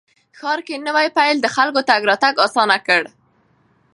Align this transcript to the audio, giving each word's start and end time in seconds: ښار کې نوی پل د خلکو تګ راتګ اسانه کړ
ښار 0.39 0.59
کې 0.67 0.75
نوی 0.87 1.07
پل 1.15 1.35
د 1.41 1.47
خلکو 1.55 1.81
تګ 1.89 2.01
راتګ 2.09 2.35
اسانه 2.45 2.77
کړ 2.87 3.01